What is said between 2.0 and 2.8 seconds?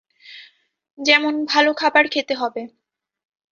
খেতে হবে।